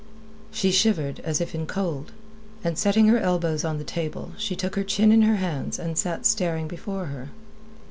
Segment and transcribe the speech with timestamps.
[0.49, 2.11] She shivered, as if cold,
[2.63, 5.95] and setting her elbows on the table, she took her chin in her hands, and
[5.95, 7.29] sat staring before her.